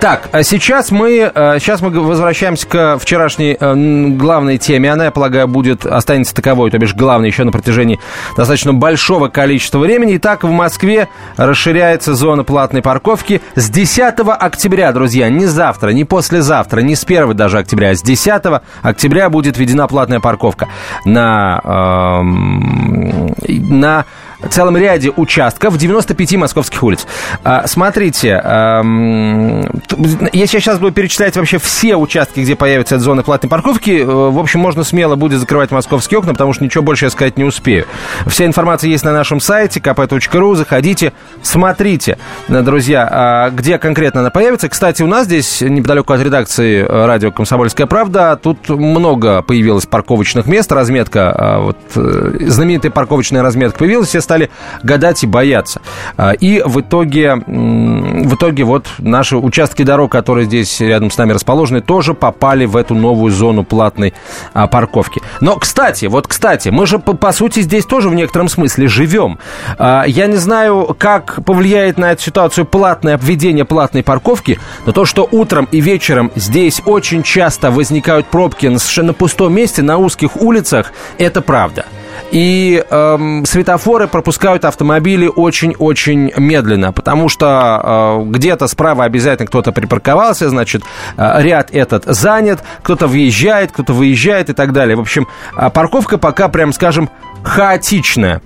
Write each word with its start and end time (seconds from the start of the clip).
Так, 0.00 0.30
а 0.32 0.42
сейчас 0.42 0.90
мы, 0.90 1.30
э, 1.32 1.58
сейчас 1.58 1.82
мы 1.82 1.90
возвращаемся 1.90 2.66
к 2.66 2.98
вчерашней 2.98 3.54
э, 3.60 3.74
главной 4.16 4.56
теме. 4.56 4.90
Она, 4.90 5.04
я 5.04 5.10
полагаю, 5.10 5.46
будет, 5.46 5.84
останется 5.84 6.34
таковой, 6.34 6.70
то 6.70 6.78
бишь 6.78 6.94
главной 6.94 7.28
еще 7.28 7.44
на 7.44 7.52
протяжении 7.52 8.00
достаточно 8.34 8.72
большого 8.72 9.28
количества 9.28 9.78
времени. 9.78 10.16
Итак, 10.16 10.42
в 10.42 10.50
Москве 10.50 11.08
расширяется 11.36 12.14
зона 12.14 12.44
платной 12.44 12.80
парковки 12.80 13.42
с 13.56 13.68
10 13.68 14.14
октября, 14.26 14.92
друзья. 14.92 15.28
Не 15.28 15.44
завтра, 15.44 15.90
не 15.90 16.06
послезавтра, 16.06 16.80
не 16.80 16.96
с 16.96 17.04
1 17.04 17.36
даже 17.36 17.58
октября, 17.58 17.90
а 17.90 17.94
с 17.94 18.00
10 18.00 18.42
октября 18.80 19.28
будет 19.28 19.58
введена 19.58 19.86
платная 19.86 20.20
парковка 20.20 20.68
на, 21.04 21.60
э, 21.62 22.22
на 23.48 24.06
целом 24.48 24.76
ряде 24.76 25.10
участков 25.14 25.76
95 25.76 26.34
московских 26.36 26.82
улиц. 26.82 27.06
А, 27.44 27.66
смотрите, 27.66 28.42
если 30.32 30.56
я 30.56 30.60
сейчас 30.60 30.78
буду 30.78 30.92
перечислять 30.92 31.36
вообще 31.36 31.58
все 31.58 31.96
участки, 31.96 32.40
где 32.40 32.56
появится 32.56 32.96
эта 32.96 33.04
зона 33.04 33.22
платной 33.22 33.50
парковки, 33.50 34.00
э, 34.00 34.04
в 34.04 34.38
общем, 34.38 34.60
можно 34.60 34.84
смело 34.84 35.16
будет 35.16 35.40
закрывать 35.40 35.70
московские 35.70 36.18
окна, 36.18 36.32
потому 36.32 36.52
что 36.52 36.64
ничего 36.64 36.82
больше 36.82 37.06
я 37.06 37.10
сказать 37.10 37.36
не 37.36 37.44
успею. 37.44 37.86
Вся 38.26 38.46
информация 38.46 38.90
есть 38.90 39.04
на 39.04 39.12
нашем 39.12 39.40
сайте 39.40 39.80
kp.ru, 39.80 40.54
заходите, 40.54 41.12
смотрите, 41.42 42.18
э, 42.48 42.62
друзья, 42.62 43.08
а, 43.10 43.50
где 43.50 43.78
конкретно 43.78 44.20
она 44.20 44.30
появится. 44.30 44.68
Кстати, 44.68 45.02
у 45.02 45.06
нас 45.06 45.26
здесь, 45.26 45.60
неподалеку 45.60 46.12
от 46.12 46.20
редакции 46.20 46.84
э, 46.86 47.06
радио 47.06 47.30
«Комсомольская 47.30 47.86
правда», 47.86 48.38
тут 48.40 48.68
много 48.68 49.42
появилось 49.42 49.86
парковочных 49.86 50.46
мест, 50.46 50.70
разметка, 50.72 51.32
а, 51.32 51.60
вот, 51.60 51.76
знаменитая 51.94 52.92
парковочная 52.92 53.42
разметка 53.42 53.78
появилась, 53.78 54.08
все 54.08 54.20
стали 54.30 54.48
гадать 54.84 55.24
и 55.24 55.26
бояться. 55.26 55.80
А, 56.16 56.30
и 56.30 56.62
в 56.64 56.80
итоге, 56.82 57.34
в 57.34 58.34
итоге 58.36 58.62
вот 58.62 58.86
наши 58.98 59.36
участки 59.36 59.82
дорог, 59.82 60.12
которые 60.12 60.44
здесь 60.44 60.80
рядом 60.80 61.10
с 61.10 61.18
нами 61.18 61.32
расположены, 61.32 61.80
тоже 61.80 62.14
попали 62.14 62.64
в 62.64 62.76
эту 62.76 62.94
новую 62.94 63.32
зону 63.32 63.64
платной 63.64 64.14
а, 64.54 64.68
парковки. 64.68 65.20
Но, 65.40 65.56
кстати, 65.56 66.06
вот, 66.06 66.28
кстати, 66.28 66.68
мы 66.68 66.86
же, 66.86 67.00
по, 67.00 67.14
по 67.14 67.32
сути, 67.32 67.58
здесь 67.60 67.86
тоже 67.86 68.08
в 68.08 68.14
некотором 68.14 68.48
смысле 68.48 68.86
живем. 68.86 69.40
А, 69.78 70.04
я 70.06 70.28
не 70.28 70.36
знаю, 70.36 70.94
как 70.96 71.44
повлияет 71.44 71.98
на 71.98 72.12
эту 72.12 72.22
ситуацию 72.22 72.66
платное 72.66 73.16
обведение 73.16 73.64
платной 73.64 74.04
парковки, 74.04 74.60
но 74.86 74.92
то, 74.92 75.06
что 75.06 75.26
утром 75.28 75.66
и 75.72 75.80
вечером 75.80 76.30
здесь 76.36 76.80
очень 76.86 77.24
часто 77.24 77.72
возникают 77.72 78.26
пробки 78.26 78.68
на 78.68 78.78
совершенно 78.78 79.12
пустом 79.12 79.52
месте, 79.54 79.82
на 79.82 79.98
узких 79.98 80.36
улицах, 80.36 80.92
это 81.18 81.40
правда. 81.40 81.84
И 82.30 82.84
эм, 82.90 83.44
светофоры 83.44 84.06
пропускают 84.06 84.64
автомобили 84.64 85.26
очень-очень 85.26 86.32
медленно, 86.36 86.92
потому 86.92 87.28
что 87.28 88.20
э, 88.22 88.30
где-то 88.30 88.68
справа 88.68 89.04
обязательно 89.04 89.46
кто-то 89.46 89.72
припарковался, 89.72 90.48
значит, 90.48 90.82
э, 91.16 91.42
ряд 91.42 91.70
этот 91.72 92.04
занят, 92.04 92.60
кто-то 92.82 93.06
въезжает, 93.06 93.72
кто-то 93.72 93.92
выезжает 93.92 94.50
и 94.50 94.52
так 94.52 94.72
далее. 94.72 94.96
В 94.96 95.00
общем, 95.00 95.26
э, 95.56 95.70
парковка 95.70 96.18
пока, 96.18 96.48
прям 96.48 96.72
скажем, 96.72 97.10
хаотичная. 97.42 98.40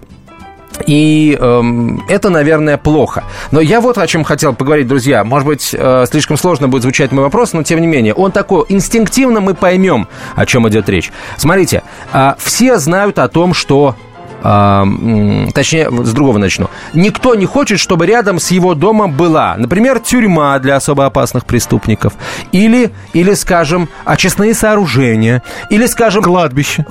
И 0.86 1.36
эм, 1.40 2.04
это, 2.08 2.30
наверное, 2.30 2.76
плохо. 2.76 3.24
Но 3.50 3.60
я 3.60 3.80
вот 3.80 3.98
о 3.98 4.06
чем 4.06 4.24
хотел 4.24 4.54
поговорить, 4.54 4.86
друзья. 4.86 5.24
Может 5.24 5.46
быть, 5.46 5.74
э, 5.76 6.04
слишком 6.10 6.36
сложно 6.36 6.68
будет 6.68 6.82
звучать 6.82 7.12
мой 7.12 7.24
вопрос, 7.24 7.52
но 7.52 7.62
тем 7.62 7.80
не 7.80 7.86
менее, 7.86 8.14
он 8.14 8.32
такой, 8.32 8.64
инстинктивно 8.68 9.40
мы 9.40 9.54
поймем, 9.54 10.08
о 10.34 10.46
чем 10.46 10.68
идет 10.68 10.88
речь. 10.88 11.12
Смотрите, 11.36 11.82
э, 12.12 12.34
все 12.38 12.78
знают 12.78 13.18
о 13.18 13.28
том, 13.28 13.54
что 13.54 13.94
точнее, 14.44 15.88
с 15.90 16.12
другого 16.12 16.36
начну. 16.36 16.68
Никто 16.92 17.34
не 17.34 17.46
хочет, 17.46 17.80
чтобы 17.80 18.04
рядом 18.06 18.38
с 18.38 18.50
его 18.50 18.74
домом 18.74 19.12
была, 19.12 19.54
например, 19.56 20.00
тюрьма 20.00 20.58
для 20.58 20.76
особо 20.76 21.06
опасных 21.06 21.46
преступников, 21.46 22.12
или, 22.52 22.90
или 23.14 23.32
скажем, 23.34 23.88
очистные 24.04 24.52
сооружения, 24.52 25.42
или, 25.70 25.86
скажем... 25.86 26.22
Кладбище. 26.22 26.84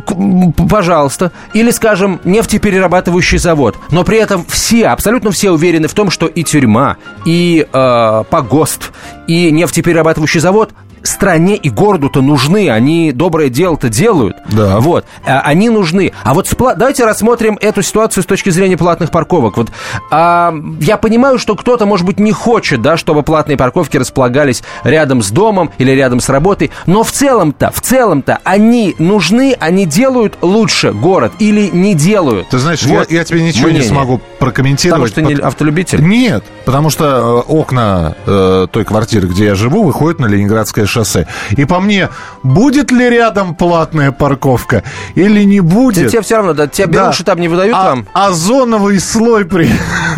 Пожалуйста. 0.69 1.31
Или, 1.53 1.69
скажем, 1.69 2.19
нефтеперерабатывающий 2.23 3.37
завод. 3.37 3.77
Но 3.91 4.03
при 4.03 4.17
этом 4.17 4.45
все, 4.47 4.87
абсолютно 4.87 5.29
все 5.31 5.51
уверены 5.51 5.87
в 5.87 5.93
том, 5.93 6.09
что 6.09 6.25
и 6.25 6.43
тюрьма, 6.43 6.97
и 7.25 7.67
э, 7.71 8.23
погост, 8.29 8.91
и 9.27 9.51
нефтеперерабатывающий 9.51 10.39
завод 10.39 10.73
стране 11.03 11.55
и 11.55 11.69
городу-то 11.69 12.21
нужны, 12.21 12.69
они 12.69 13.11
доброе 13.11 13.49
дело-то 13.49 13.89
делают. 13.89 14.37
Да. 14.51 14.79
Вот, 14.79 15.05
а, 15.25 15.41
они 15.41 15.69
нужны. 15.69 16.13
А 16.23 16.33
вот 16.33 16.47
спла... 16.47 16.75
давайте 16.75 17.05
рассмотрим 17.05 17.57
эту 17.61 17.81
ситуацию 17.81 18.23
с 18.23 18.25
точки 18.25 18.49
зрения 18.49 18.77
платных 18.77 19.11
парковок. 19.11 19.57
Вот 19.57 19.69
а, 20.11 20.53
я 20.79 20.97
понимаю, 20.97 21.37
что 21.37 21.55
кто-то, 21.55 21.85
может 21.85 22.05
быть, 22.05 22.19
не 22.19 22.31
хочет, 22.31 22.81
да, 22.81 22.97
чтобы 22.97 23.23
платные 23.23 23.57
парковки 23.57 23.97
располагались 23.97 24.63
рядом 24.83 25.21
с 25.21 25.29
домом 25.29 25.71
или 25.77 25.91
рядом 25.91 26.19
с 26.19 26.29
работой, 26.29 26.71
но 26.85 27.03
в 27.03 27.11
целом-то, 27.11 27.71
в 27.71 27.81
целом-то 27.81 28.39
они 28.43 28.95
нужны, 28.99 29.55
они 29.59 29.85
делают 29.85 30.37
лучше 30.41 30.91
город 30.93 31.33
или 31.39 31.69
не 31.71 31.93
делают. 31.95 32.49
Ты 32.49 32.59
знаешь, 32.59 32.83
вот 32.83 33.11
я, 33.11 33.19
я 33.19 33.23
тебе 33.23 33.41
ничего 33.43 33.67
мнение. 33.67 33.83
не 33.83 33.87
смогу 33.87 34.21
прокомментировать. 34.43 35.13
Потому 35.13 35.27
что 35.29 35.35
не 35.35 35.47
автолюбитель? 35.47 36.01
Нет, 36.01 36.43
потому 36.65 36.89
что 36.89 37.43
э, 37.47 37.51
окна 37.51 38.15
э, 38.25 38.67
той 38.71 38.83
квартиры, 38.83 39.27
где 39.27 39.45
я 39.45 39.55
живу, 39.55 39.83
выходят 39.83 40.19
на 40.19 40.25
Ленинградское 40.25 40.85
шоссе. 40.85 41.27
И 41.51 41.65
по 41.65 41.79
мне, 41.79 42.09
будет 42.43 42.91
ли 42.91 43.09
рядом 43.09 43.55
платная 43.55 44.11
парковка 44.11 44.83
или 45.15 45.43
не 45.43 45.61
будет? 45.61 46.09
тебе 46.09 46.21
все 46.21 46.37
равно, 46.37 46.53
да, 46.53 46.67
тебе 46.67 46.87
беруши 46.87 47.23
да. 47.23 47.31
там 47.31 47.41
не 47.41 47.47
выдают 47.47 47.75
а, 47.75 47.89
вам? 47.89 48.07
Озоновый 48.13 48.99
слой 48.99 49.45
при... 49.45 49.69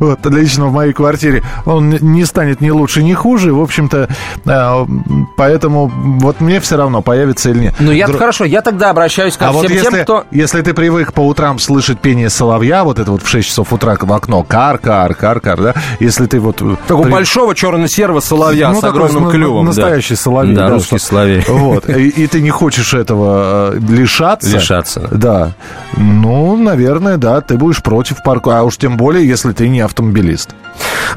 вот, 0.00 0.24
лично 0.26 0.66
в 0.66 0.72
моей 0.72 0.92
квартире, 0.92 1.42
он 1.64 1.90
не 1.90 2.24
станет 2.24 2.60
ни 2.60 2.70
лучше, 2.70 3.02
ни 3.02 3.12
хуже. 3.12 3.52
В 3.52 3.60
общем-то, 3.60 4.08
э, 4.44 4.86
поэтому 5.36 5.86
вот 5.88 6.40
мне 6.40 6.60
все 6.60 6.76
равно, 6.76 7.02
появится 7.02 7.50
или 7.50 7.58
нет. 7.58 7.74
Ну, 7.78 7.92
я 7.92 8.06
Дру... 8.06 8.18
хорошо, 8.18 8.44
я 8.44 8.62
тогда 8.62 8.90
обращаюсь 8.90 9.36
ко 9.36 9.48
а 9.48 9.50
всем 9.50 9.62
вот 9.62 9.70
если, 9.70 9.90
тем, 9.90 10.02
кто... 10.02 10.24
Если 10.30 10.62
ты 10.62 10.74
привык 10.74 11.12
по 11.12 11.20
утрам 11.20 11.58
слышать 11.58 12.00
пение 12.00 12.30
соловья, 12.30 12.84
вот 12.84 12.98
это 12.98 13.10
вот 13.10 13.22
в 13.22 13.28
6 13.28 13.46
часов 13.46 13.65
утра 13.72 13.96
в 13.98 14.12
окно, 14.12 14.42
кар, 14.42 14.78
кар, 14.78 15.14
кар, 15.14 15.40
кар, 15.40 15.60
да? 15.60 15.74
Если 16.00 16.26
ты 16.26 16.40
вот... 16.40 16.58
Как 16.58 17.02
при... 17.02 17.08
у 17.08 17.10
большого 17.10 17.54
черно-серого 17.54 18.20
соловья 18.20 18.70
ну, 18.70 18.80
с 18.80 18.84
огромным 18.84 19.24
такой, 19.24 19.32
клювом. 19.38 19.66
Настоящий 19.66 20.14
да. 20.14 20.20
соловей. 20.20 20.54
Да, 20.54 20.68
да 20.68 20.74
русский 20.74 20.98
что... 20.98 21.06
соловей. 21.06 21.44
Вот. 21.46 21.88
И, 21.88 22.08
и 22.08 22.26
ты 22.26 22.40
не 22.40 22.50
хочешь 22.50 22.94
этого 22.94 23.72
э, 23.74 23.78
лишаться. 23.78 24.50
Лишаться. 24.50 25.08
Да. 25.10 25.52
Ну, 25.96 26.56
наверное, 26.56 27.16
да, 27.16 27.40
ты 27.40 27.56
будешь 27.56 27.82
против 27.82 28.22
парка. 28.22 28.58
А 28.58 28.62
уж 28.62 28.76
тем 28.76 28.96
более, 28.96 29.26
если 29.26 29.52
ты 29.52 29.68
не 29.68 29.80
автомобилист. 29.80 30.54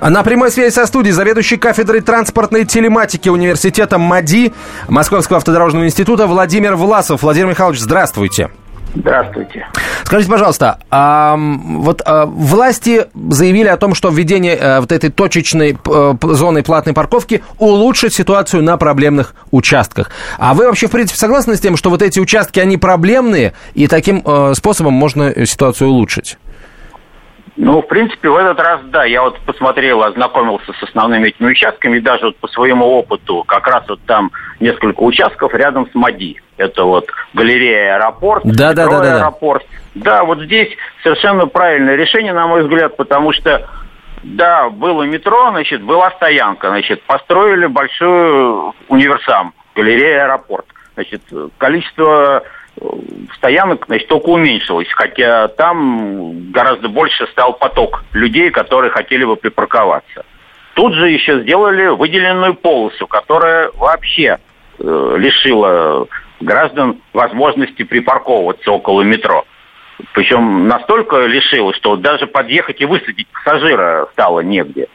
На 0.01 0.23
прямой 0.23 0.51
связи 0.51 0.73
со 0.73 0.85
студией 0.85 1.13
заведующий 1.13 1.57
кафедрой 1.57 2.01
транспортной 2.01 2.65
телематики 2.65 3.29
университета 3.29 3.97
МАДИ 3.97 4.53
Московского 4.87 5.37
автодорожного 5.37 5.85
института 5.85 6.27
Владимир 6.27 6.75
Власов. 6.75 7.23
Владимир 7.23 7.49
Михайлович, 7.49 7.79
здравствуйте. 7.79 8.49
Здравствуйте. 8.95 9.67
Скажите, 10.09 10.31
пожалуйста, 10.31 10.79
а, 10.89 11.37
вот 11.37 12.01
а, 12.03 12.25
власти 12.25 13.05
заявили 13.13 13.67
о 13.67 13.77
том, 13.77 13.93
что 13.93 14.09
введение 14.09 14.55
а, 14.55 14.81
вот 14.81 14.91
этой 14.91 15.11
точечной 15.11 15.77
а, 15.87 16.15
зоны 16.19 16.63
платной 16.63 16.95
парковки 16.95 17.43
улучшит 17.59 18.11
ситуацию 18.11 18.63
на 18.63 18.75
проблемных 18.77 19.35
участках. 19.51 20.09
А 20.39 20.55
вы 20.55 20.65
вообще, 20.65 20.87
в 20.87 20.91
принципе, 20.91 21.19
согласны 21.19 21.55
с 21.55 21.59
тем, 21.59 21.77
что 21.77 21.91
вот 21.91 22.01
эти 22.01 22.19
участки, 22.19 22.59
они 22.59 22.77
проблемные, 22.77 23.53
и 23.75 23.85
таким 23.85 24.23
а, 24.25 24.55
способом 24.55 24.93
можно 24.93 25.45
ситуацию 25.45 25.91
улучшить? 25.91 26.39
Ну, 27.55 27.83
в 27.83 27.87
принципе, 27.87 28.29
в 28.29 28.35
этот 28.35 28.59
раз, 28.59 28.81
да, 28.85 29.05
я 29.05 29.21
вот 29.21 29.39
посмотрел, 29.41 30.01
ознакомился 30.01 30.73
с 30.73 30.89
основными 30.89 31.27
этими 31.27 31.51
участками, 31.51 31.97
и 31.97 32.01
даже 32.01 32.25
вот 32.25 32.37
по 32.37 32.47
своему 32.47 32.83
опыту, 32.97 33.43
как 33.47 33.67
раз 33.67 33.83
вот 33.87 33.99
там 34.07 34.31
несколько 34.59 35.01
участков 35.01 35.53
рядом 35.53 35.87
с 35.91 35.93
МАДИ. 35.93 36.41
Это 36.59 36.83
вот 36.83 37.09
галерея 37.33 37.95
аэропорт, 37.95 38.43
да, 38.43 38.73
да, 38.73 38.87
да, 38.87 38.99
да, 38.99 39.15
аэропорт. 39.15 39.65
Да, 39.95 40.25
вот 40.25 40.39
здесь 40.41 40.67
совершенно 41.01 41.47
правильное 41.47 41.95
решение, 41.95 42.33
на 42.33 42.47
мой 42.47 42.63
взгляд, 42.63 42.97
потому 42.97 43.31
что 43.31 43.65
да, 44.23 44.69
было 44.69 45.03
метро, 45.03 45.51
значит, 45.51 45.81
была 45.81 46.11
стоянка, 46.11 46.67
значит, 46.67 47.01
построили 47.03 47.65
большой 47.65 48.73
универсам, 48.89 49.53
галерея 49.73 50.25
аэропорт. 50.25 50.65
Значит, 50.95 51.21
количество 51.57 52.43
стоянок, 53.35 53.85
значит, 53.87 54.09
только 54.09 54.27
уменьшилось, 54.27 54.89
хотя 54.91 55.47
там 55.47 56.51
гораздо 56.51 56.89
больше 56.89 57.25
стал 57.27 57.53
поток 57.53 58.03
людей, 58.11 58.51
которые 58.51 58.91
хотели 58.91 59.23
бы 59.23 59.37
припарковаться. 59.37 60.25
Тут 60.73 60.93
же 60.93 61.09
еще 61.09 61.41
сделали 61.41 61.87
выделенную 61.87 62.53
полосу, 62.53 63.07
которая 63.07 63.71
вообще 63.77 64.39
э, 64.77 65.15
лишила 65.17 66.05
граждан 66.39 67.01
возможности 67.13 67.83
припарковываться 67.83 68.71
около 68.71 69.01
метро. 69.01 69.45
Причем 70.13 70.67
настолько 70.67 71.25
лишила, 71.25 71.73
что 71.73 71.95
даже 71.95 72.25
подъехать 72.27 72.79
и 72.81 72.85
высадить 72.85 73.27
пассажира 73.27 74.07
стало 74.13 74.39
негде. 74.39 74.87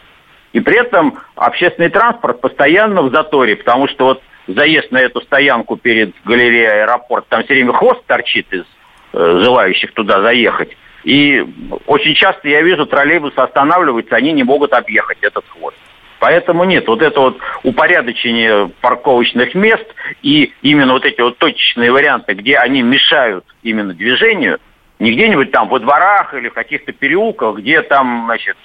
И 0.52 0.60
при 0.60 0.78
этом 0.78 1.18
общественный 1.34 1.90
транспорт 1.90 2.40
постоянно 2.40 3.02
в 3.02 3.10
заторе, 3.10 3.56
потому 3.56 3.88
что 3.88 4.04
вот 4.06 4.22
заезд 4.46 4.90
на 4.92 4.98
эту 4.98 5.20
стоянку 5.20 5.76
перед 5.76 6.14
галереей 6.24 6.82
аэропорт, 6.82 7.26
там 7.28 7.42
все 7.44 7.54
время 7.54 7.72
хвост 7.72 8.04
торчит 8.06 8.50
из 8.52 8.64
э, 9.12 9.40
желающих 9.42 9.92
туда 9.92 10.22
заехать. 10.22 10.76
И 11.02 11.44
очень 11.86 12.14
часто 12.14 12.48
я 12.48 12.62
вижу, 12.62 12.86
троллейбусы 12.86 13.36
останавливаются, 13.36 14.16
они 14.16 14.32
не 14.32 14.42
могут 14.42 14.72
объехать 14.72 15.18
этот 15.20 15.44
хвост. 15.48 15.76
Поэтому 16.24 16.64
нет, 16.64 16.88
вот 16.88 17.02
это 17.02 17.20
вот 17.20 17.36
упорядочение 17.64 18.70
парковочных 18.80 19.54
мест 19.54 19.84
и 20.22 20.54
именно 20.62 20.94
вот 20.94 21.04
эти 21.04 21.20
вот 21.20 21.36
точечные 21.36 21.92
варианты, 21.92 22.32
где 22.32 22.56
они 22.56 22.80
мешают 22.80 23.44
именно 23.62 23.92
движению, 23.92 24.58
не 24.98 25.12
где-нибудь 25.12 25.50
там 25.50 25.68
во 25.68 25.80
дворах 25.80 26.32
или 26.32 26.48
в 26.48 26.54
каких-то 26.54 26.92
переулках, 26.92 27.56
где 27.56 27.82
там, 27.82 28.22
значит, 28.24 28.56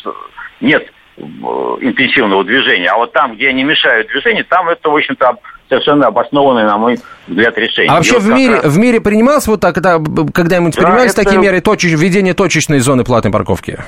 нет 0.62 0.90
э, 1.18 1.22
интенсивного 1.22 2.46
движения. 2.46 2.88
А 2.92 2.96
вот 2.96 3.12
там, 3.12 3.36
где 3.36 3.50
они 3.50 3.66
мешают 3.66 4.08
движению, 4.08 4.46
там 4.46 4.70
это, 4.70 4.90
в 4.90 4.96
общем-то, 4.96 5.36
совершенно 5.68 6.08
обоснованное, 6.08 6.66
на 6.66 6.78
мой 6.78 6.98
взгляд, 7.28 7.58
решение. 7.58 7.92
А 7.92 7.96
вообще 7.96 8.20
в 8.20 8.30
мире, 8.30 8.56
раз... 8.56 8.74
в 8.74 8.80
мире 8.80 9.02
принималось 9.02 9.48
вот 9.48 9.60
так, 9.60 9.78
это, 9.78 10.02
когда-нибудь 10.34 10.76
да, 10.76 10.82
принимались 10.82 11.12
это... 11.12 11.26
такие 11.26 11.42
меры, 11.42 11.60
точеч, 11.60 11.92
введение 11.92 12.34
точечной 12.34 12.80
зоны 12.80 13.04
платной 13.04 13.34
парковки? 13.34 13.80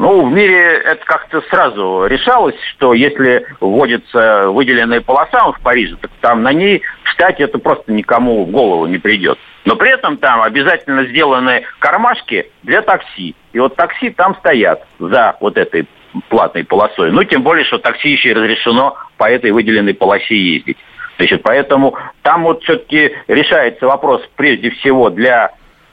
Ну, 0.00 0.24
в 0.24 0.32
мире 0.32 0.80
это 0.82 1.04
как-то 1.04 1.42
сразу 1.50 2.06
решалось, 2.06 2.54
что 2.70 2.94
если 2.94 3.44
вводится 3.60 4.48
выделенная 4.48 5.02
полоса 5.02 5.52
в 5.52 5.60
Париже, 5.60 5.94
так 6.00 6.10
там 6.22 6.42
на 6.42 6.54
ней 6.54 6.80
встать 7.04 7.38
это 7.38 7.58
просто 7.58 7.92
никому 7.92 8.46
в 8.46 8.50
голову 8.50 8.86
не 8.86 8.96
придет. 8.96 9.38
Но 9.66 9.76
при 9.76 9.90
этом 9.90 10.16
там 10.16 10.40
обязательно 10.40 11.04
сделаны 11.04 11.64
кармашки 11.80 12.50
для 12.62 12.80
такси. 12.80 13.34
И 13.52 13.58
вот 13.58 13.76
такси 13.76 14.08
там 14.08 14.34
стоят 14.36 14.86
за 14.98 15.36
вот 15.38 15.58
этой 15.58 15.86
платной 16.30 16.64
полосой. 16.64 17.12
Ну, 17.12 17.22
тем 17.24 17.42
более, 17.42 17.66
что 17.66 17.76
такси 17.76 18.12
еще 18.12 18.30
и 18.30 18.34
разрешено 18.34 18.96
по 19.18 19.30
этой 19.30 19.50
выделенной 19.50 19.92
полосе 19.92 20.34
ездить. 20.34 20.78
Значит, 21.18 21.42
поэтому 21.42 21.94
там 22.22 22.44
вот 22.44 22.62
все-таки 22.62 23.16
решается 23.28 23.86
вопрос 23.86 24.26
прежде 24.36 24.70
всего 24.70 25.10
для 25.10 25.52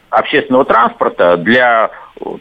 общественного 0.10 0.66
транспорта, 0.66 1.38
для 1.38 1.92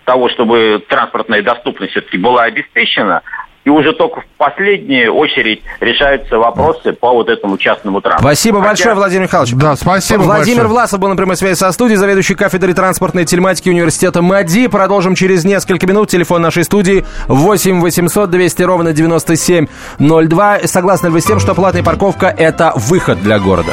того, 0.04 0.28
чтобы 0.28 0.82
транспортная 0.88 1.42
доступность 1.42 1.92
все-таки 1.92 2.18
была 2.18 2.44
обеспечена, 2.44 3.22
и 3.66 3.68
уже 3.68 3.92
только 3.94 4.20
в 4.20 4.26
последнюю 4.38 5.12
очередь 5.12 5.60
решаются 5.80 6.38
вопросы 6.38 6.92
по 6.92 7.12
вот 7.12 7.28
этому 7.28 7.58
частному 7.58 8.00
транспорту. 8.00 8.28
Спасибо 8.28 8.58
Хотя... 8.58 8.68
большое, 8.68 8.94
Владимир 8.94 9.22
Михайлович. 9.24 9.54
Да, 9.54 9.74
спасибо 9.74 10.22
Владимир 10.22 10.58
большое. 10.58 10.68
Власов 10.68 11.00
был 11.00 11.08
на 11.08 11.16
прямой 11.16 11.36
связи 11.36 11.58
со 11.58 11.72
студией, 11.72 11.96
заведующий 11.96 12.36
кафедрой 12.36 12.74
транспортной 12.74 13.24
телематики 13.24 13.68
университета 13.68 14.22
МАДИ. 14.22 14.68
Продолжим 14.68 15.16
через 15.16 15.44
несколько 15.44 15.84
минут. 15.88 16.08
Телефон 16.08 16.42
нашей 16.42 16.62
студии 16.62 17.04
8 17.26 17.80
800 17.80 18.30
200 18.30 18.62
ровно 18.62 18.92
9702. 18.92 20.58
Согласны 20.66 21.08
ли 21.08 21.12
вы 21.14 21.20
с 21.20 21.24
тем, 21.24 21.40
что 21.40 21.56
платная 21.56 21.82
парковка– 21.82 22.32
это 22.38 22.72
выход 22.76 23.20
для 23.20 23.40
города? 23.40 23.72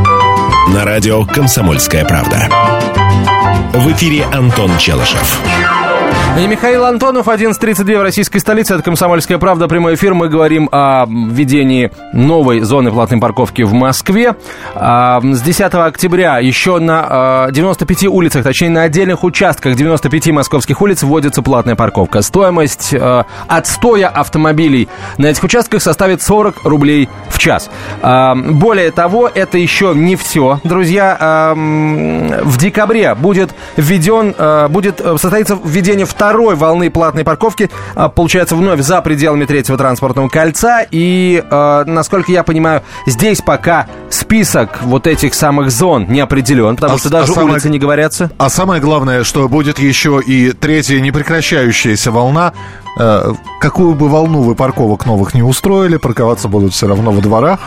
На 0.73 0.85
радио 0.85 1.25
«Комсомольская 1.25 2.05
правда». 2.05 2.47
В 3.73 3.91
эфире 3.91 4.23
Антон 4.31 4.77
Челышев. 4.77 5.41
И 6.39 6.47
Михаил 6.47 6.85
Антонов, 6.85 7.27
11.32 7.27 7.99
в 7.99 8.01
российской 8.01 8.39
столице. 8.39 8.73
Это 8.73 8.83
«Комсомольская 8.83 9.37
правда». 9.37 9.67
Прямой 9.67 9.95
эфир. 9.95 10.13
Мы 10.13 10.29
говорим 10.29 10.69
о 10.71 11.05
введении 11.05 11.91
новой 12.13 12.61
зоны 12.61 12.89
платной 12.89 13.19
парковки 13.19 13.63
в 13.63 13.73
Москве. 13.73 14.35
А, 14.73 15.19
с 15.21 15.41
10 15.41 15.73
октября 15.73 16.39
еще 16.39 16.79
на 16.79 17.49
95 17.51 18.05
а, 18.05 18.09
улицах, 18.09 18.43
точнее 18.43 18.69
на 18.69 18.83
отдельных 18.83 19.25
участках 19.25 19.75
95 19.75 20.27
московских 20.27 20.81
улиц 20.81 21.03
вводится 21.03 21.41
платная 21.41 21.75
парковка. 21.75 22.21
Стоимость 22.21 22.93
а, 22.93 23.25
отстоя 23.47 24.07
автомобилей 24.07 24.87
на 25.17 25.27
этих 25.27 25.43
участках 25.43 25.81
составит 25.81 26.21
40 26.21 26.63
рублей 26.63 27.09
в 27.27 27.39
час. 27.39 27.69
Более 28.01 28.91
того, 28.91 29.29
это 29.33 29.57
еще 29.57 29.93
не 29.95 30.15
все, 30.15 30.59
друзья. 30.63 31.53
В 31.55 32.57
декабре 32.57 33.15
будет 33.15 33.53
введен, 33.75 34.33
будет 34.71 34.99
состоится 34.99 35.59
введение 35.63 36.05
в 36.05 36.13
второй 36.21 36.55
волны 36.55 36.91
платной 36.91 37.23
парковки, 37.23 37.71
а, 37.95 38.07
получается, 38.07 38.55
вновь 38.55 38.79
за 38.81 39.01
пределами 39.01 39.45
третьего 39.45 39.75
транспортного 39.75 40.29
кольца. 40.29 40.85
И, 40.91 41.43
а, 41.49 41.83
насколько 41.85 42.31
я 42.31 42.43
понимаю, 42.43 42.83
здесь 43.07 43.41
пока 43.41 43.87
список 44.11 44.83
вот 44.83 45.07
этих 45.07 45.33
самых 45.33 45.71
зон 45.71 46.05
не 46.09 46.19
определен, 46.19 46.75
потому 46.75 46.93
а, 46.93 46.99
что 46.99 47.09
даже 47.09 47.33
а 47.33 47.41
улицы 47.41 47.61
самое, 47.61 47.71
не 47.71 47.79
говорятся. 47.79 48.29
А 48.37 48.49
самое 48.51 48.79
главное, 48.79 49.23
что 49.23 49.49
будет 49.49 49.79
еще 49.79 50.21
и 50.23 50.51
третья 50.51 50.99
непрекращающаяся 50.99 52.11
волна 52.11 52.53
какую 52.95 53.95
бы 53.95 54.09
волну 54.09 54.41
вы 54.41 54.55
парковок 54.55 55.05
новых 55.05 55.33
не 55.33 55.43
устроили, 55.43 55.97
парковаться 55.97 56.47
будут 56.47 56.73
все 56.73 56.87
равно 56.87 57.11
во 57.11 57.21
дворах. 57.21 57.59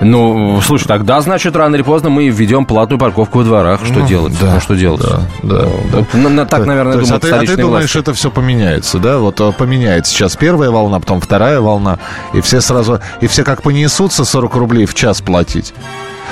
Ну, 0.00 0.60
слушай, 0.62 0.86
тогда, 0.86 1.20
значит, 1.20 1.54
рано 1.56 1.74
или 1.74 1.82
поздно 1.82 2.08
мы 2.08 2.28
введем 2.28 2.64
платную 2.64 2.98
парковку 2.98 3.38
во 3.38 3.44
дворах. 3.44 3.84
Что 3.84 4.00
ну, 4.00 4.06
делать? 4.06 4.34
Да, 4.40 4.54
ну, 4.54 4.60
что 4.60 4.74
делать? 4.74 5.02
Да, 5.02 5.20
да. 5.42 5.66
да. 5.92 6.18
На, 6.18 6.28
на, 6.30 6.46
так, 6.46 6.64
наверное, 6.64 6.94
То 6.94 7.00
думают 7.00 7.24
есть, 7.24 7.32
а 7.34 7.44
ты, 7.44 7.52
а 7.52 7.56
ты 7.56 7.60
думаешь, 7.60 7.96
это 7.96 8.14
все 8.14 8.30
поменяется, 8.30 8.98
да? 8.98 9.18
Вот 9.18 9.40
э, 9.40 9.52
поменяется 9.52 10.12
сейчас 10.12 10.36
первая 10.36 10.70
волна, 10.70 11.00
потом 11.00 11.20
вторая 11.20 11.60
волна, 11.60 11.98
и 12.32 12.40
все 12.40 12.62
сразу, 12.62 13.00
и 13.20 13.26
все 13.26 13.44
как 13.44 13.62
понесутся 13.62 14.24
40 14.24 14.54
рублей 14.56 14.86
в 14.86 14.94
час 14.94 15.20
платить. 15.20 15.74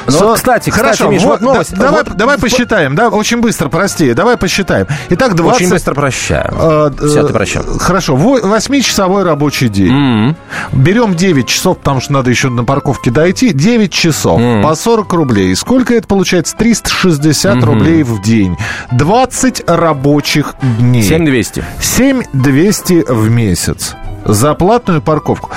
Ну, 0.06 0.12
Со... 0.12 0.34
кстати, 0.34 0.70
Хорошо, 0.70 0.92
кстати, 0.92 1.10
Миш, 1.10 1.22
вот, 1.22 1.40
вот 1.40 1.52
новость. 1.52 1.74
Да, 1.74 1.82
давай, 1.82 2.04
вот, 2.04 2.16
давай 2.16 2.38
посчитаем, 2.38 2.94
да, 2.94 3.08
очень 3.08 3.40
быстро, 3.40 3.68
прости, 3.68 4.12
давай 4.14 4.36
посчитаем. 4.36 4.86
Итак, 5.10 5.34
20... 5.34 5.60
Очень 5.60 5.70
быстро 5.70 5.94
прощаем. 5.94 6.54
Э, 6.58 6.90
Все, 6.98 7.26
ты 7.26 7.32
прощаем. 7.32 7.78
Хорошо, 7.78 8.16
8-часовой 8.16 9.22
рабочий 9.22 9.68
день. 9.68 9.92
Mm-hmm. 9.92 10.36
Берем 10.72 11.14
9 11.14 11.46
часов, 11.46 11.78
потому 11.78 12.00
что 12.00 12.12
надо 12.12 12.30
еще 12.30 12.48
на 12.48 12.64
парковке 12.64 13.10
дойти. 13.10 13.52
9 13.52 13.92
часов 13.92 14.40
mm-hmm. 14.40 14.62
по 14.62 14.74
40 14.74 15.12
рублей. 15.12 15.54
Сколько 15.56 15.94
это 15.94 16.06
получается? 16.06 16.56
360 16.56 17.56
mm-hmm. 17.56 17.64
рублей 17.64 18.02
в 18.02 18.22
день. 18.22 18.56
20 18.92 19.68
рабочих 19.68 20.54
дней. 20.60 21.02
7200. 21.02 21.64
7200 21.80 23.04
в 23.08 23.30
месяц. 23.30 23.94
За 24.24 24.54
платную 24.54 25.02
парковку. 25.02 25.50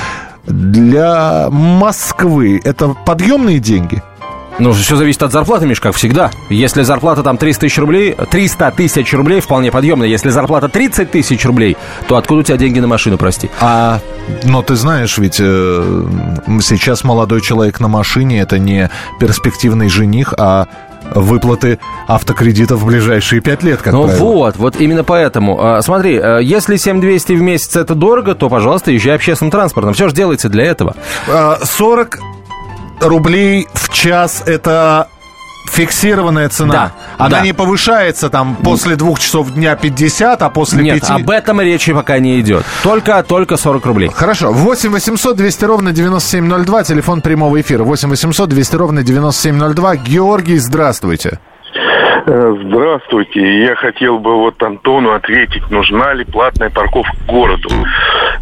Для 0.46 1.50
Москвы 1.50 2.60
это 2.64 2.90
подъемные 3.06 3.60
деньги? 3.60 4.02
Ну, 4.62 4.74
все 4.74 4.96
зависит 4.96 5.24
от 5.24 5.32
зарплаты, 5.32 5.66
Миш, 5.66 5.80
как 5.80 5.96
всегда. 5.96 6.30
Если 6.50 6.84
зарплата 6.84 7.24
там 7.24 7.38
300 7.38 7.62
тысяч 7.62 7.80
рублей, 7.80 8.14
300 8.14 8.72
тысяч 8.78 9.12
рублей 9.12 9.40
вполне 9.42 9.72
подъемно. 9.72 10.04
Если 10.04 10.30
зарплата 10.30 10.70
30 10.70 11.10
тысяч 11.10 11.44
рублей, 11.46 11.78
то 12.08 12.16
откуда 12.16 12.42
у 12.42 12.44
тебя 12.44 12.58
деньги 12.58 12.80
на 12.80 12.86
машину, 12.86 13.18
прости? 13.18 13.50
А, 13.60 14.00
но 14.44 14.62
ты 14.62 14.76
знаешь, 14.76 15.18
ведь 15.18 15.38
э, 15.40 16.06
сейчас 16.62 17.04
молодой 17.04 17.42
человек 17.42 17.80
на 17.80 17.88
машине 17.88 18.40
это 18.40 18.60
не 18.60 18.92
перспективный 19.20 19.90
жених, 19.90 20.36
а 20.38 20.68
выплаты 21.16 21.80
автокредитов 22.08 22.82
в 22.82 22.86
ближайшие 22.86 23.42
пять 23.42 23.64
лет, 23.64 23.82
как 23.82 23.94
Ну 23.94 24.04
правило. 24.06 24.24
вот, 24.24 24.58
вот 24.58 24.76
именно 24.80 25.04
поэтому. 25.04 25.60
А, 25.60 25.82
смотри, 25.82 26.20
э, 26.22 26.40
если 26.44 26.76
7200 26.76 27.34
в 27.34 27.42
месяц 27.42 27.76
это 27.78 27.96
дорого, 27.96 28.36
то, 28.36 28.48
пожалуйста, 28.48 28.92
езжай 28.92 29.16
общественным 29.16 29.50
транспортом. 29.50 29.94
Все 29.94 30.08
же 30.08 30.14
делается 30.14 30.50
для 30.50 30.66
этого. 30.66 30.96
40 31.64 32.20
рублей 33.02 33.68
в 33.74 33.90
час 33.90 34.44
это 34.46 35.08
фиксированная 35.72 36.50
цена. 36.50 36.74
Да. 36.74 36.92
Она 37.18 37.38
да. 37.38 37.42
не 37.42 37.54
повышается 37.54 38.30
там 38.30 38.56
после 38.56 38.96
двух 38.96 39.20
часов 39.20 39.52
дня 39.52 39.76
50, 39.76 40.42
а 40.42 40.50
после 40.50 40.84
Нет, 40.84 41.02
5... 41.02 41.10
об 41.12 41.30
этом 41.30 41.62
речи 41.62 41.94
пока 41.94 42.20
не 42.20 42.40
идет. 42.40 42.66
Только, 42.84 43.24
только 43.24 43.58
40 43.58 43.86
рублей. 43.86 44.12
Хорошо. 44.14 44.52
8 44.52 44.92
800 44.92 45.36
200 45.38 45.66
ровно 45.66 45.92
9702, 45.92 46.84
телефон 46.84 47.22
прямого 47.22 47.60
эфира. 47.62 47.84
8 47.84 48.10
800 48.10 48.50
200 48.50 48.76
ровно 48.76 49.04
9702. 49.04 49.96
Георгий, 49.98 50.58
здравствуйте. 50.58 51.40
Э, 52.26 52.56
здравствуйте. 52.62 53.64
Я 53.64 53.76
хотел 53.76 54.20
бы 54.20 54.36
вот 54.36 54.62
Антону 54.62 55.14
ответить, 55.14 55.70
нужна 55.70 56.14
ли 56.14 56.26
платная 56.26 56.70
парковка 56.70 57.16
городу. 57.28 57.70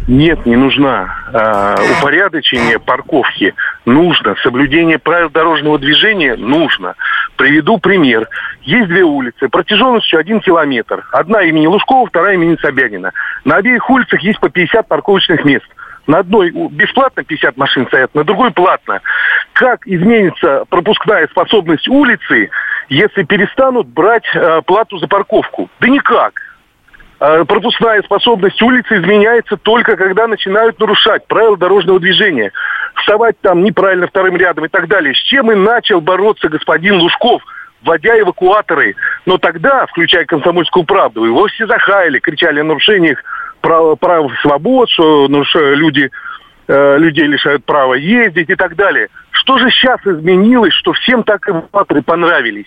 Нет, 0.08 0.44
не 0.44 0.56
нужна. 0.56 1.14
А, 1.32 1.76
упорядочение 1.98 2.78
парковки 2.78 3.54
нужно. 3.84 4.34
Соблюдение 4.42 4.98
правил 4.98 5.30
дорожного 5.30 5.78
движения 5.78 6.36
нужно. 6.36 6.94
Приведу 7.36 7.78
пример. 7.78 8.28
Есть 8.62 8.88
две 8.88 9.02
улицы, 9.02 9.48
протяженностью 9.48 10.18
один 10.18 10.40
километр. 10.40 11.06
Одна 11.12 11.42
имени 11.42 11.66
Лужкова, 11.66 12.06
вторая 12.06 12.34
имени 12.34 12.56
Собянина. 12.60 13.12
На 13.44 13.56
обеих 13.56 13.88
улицах 13.88 14.20
есть 14.20 14.40
по 14.40 14.48
50 14.48 14.88
парковочных 14.88 15.44
мест. 15.44 15.66
На 16.10 16.18
одной 16.18 16.50
бесплатно 16.50 17.22
50 17.22 17.56
машин 17.56 17.86
стоят, 17.86 18.12
на 18.16 18.24
другой 18.24 18.50
платно. 18.50 19.00
Как 19.52 19.86
изменится 19.86 20.64
пропускная 20.68 21.28
способность 21.28 21.86
улицы, 21.86 22.50
если 22.88 23.22
перестанут 23.22 23.86
брать 23.86 24.24
э, 24.34 24.60
плату 24.66 24.98
за 24.98 25.06
парковку? 25.06 25.70
Да 25.78 25.88
никак. 25.88 26.32
э, 27.20 27.44
пропускная 27.44 28.02
способность 28.02 28.60
улицы 28.60 28.96
изменяется 28.96 29.56
только 29.56 29.96
когда 29.96 30.26
начинают 30.26 30.80
нарушать 30.80 31.28
правила 31.28 31.56
дорожного 31.56 32.00
движения. 32.00 32.50
Вставать 32.96 33.38
там 33.40 33.62
неправильно 33.62 34.08
вторым 34.08 34.36
рядом 34.36 34.64
и 34.64 34.68
так 34.68 34.88
далее. 34.88 35.14
С 35.14 35.18
чем 35.18 35.52
и 35.52 35.54
начал 35.54 36.00
бороться 36.00 36.48
господин 36.48 36.96
Лужков– 36.96 37.40
вводя 37.82 38.18
эвакуаторы. 38.18 38.96
Но 39.26 39.38
тогда, 39.38 39.86
включая 39.86 40.24
комсомольскую 40.24 40.84
правду, 40.84 41.24
его 41.24 41.46
все 41.48 41.66
захаяли, 41.66 42.18
кричали 42.18 42.60
о 42.60 42.64
нарушениях 42.64 43.22
прав, 43.60 43.98
прав 43.98 44.30
свобод, 44.42 44.88
что 44.90 45.28
нарушают 45.28 45.78
люди, 45.78 46.10
э, 46.68 46.98
людей 46.98 47.26
лишают 47.26 47.64
права 47.64 47.94
ездить 47.94 48.50
и 48.50 48.54
так 48.54 48.76
далее. 48.76 49.08
Что 49.30 49.58
же 49.58 49.70
сейчас 49.70 50.00
изменилось, 50.04 50.74
что 50.74 50.92
всем 50.92 51.22
так 51.22 51.48
эвакуаторы 51.48 52.02
понравились? 52.02 52.66